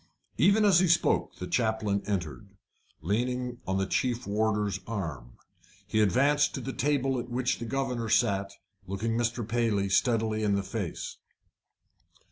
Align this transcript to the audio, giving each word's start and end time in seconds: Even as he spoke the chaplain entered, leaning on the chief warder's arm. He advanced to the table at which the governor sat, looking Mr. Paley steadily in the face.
Even 0.39 0.65
as 0.65 0.79
he 0.79 0.87
spoke 0.87 1.35
the 1.35 1.45
chaplain 1.45 2.01
entered, 2.07 2.49
leaning 3.01 3.59
on 3.67 3.77
the 3.77 3.85
chief 3.85 4.25
warder's 4.25 4.79
arm. 4.87 5.33
He 5.85 5.99
advanced 6.01 6.55
to 6.55 6.59
the 6.59 6.73
table 6.73 7.19
at 7.19 7.29
which 7.29 7.59
the 7.59 7.65
governor 7.65 8.09
sat, 8.09 8.51
looking 8.87 9.15
Mr. 9.15 9.47
Paley 9.47 9.89
steadily 9.89 10.41
in 10.41 10.55
the 10.55 10.63
face. 10.63 11.17